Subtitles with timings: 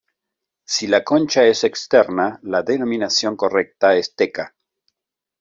[0.75, 4.55] Si la concha es externa, la denominación correcta es teca.